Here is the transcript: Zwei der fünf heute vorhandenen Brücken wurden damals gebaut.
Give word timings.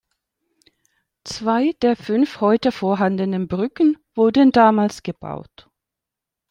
Zwei 1.25 1.73
der 1.83 1.95
fünf 1.95 2.41
heute 2.41 2.71
vorhandenen 2.71 3.47
Brücken 3.47 3.99
wurden 4.15 4.51
damals 4.51 5.03
gebaut. 5.03 5.69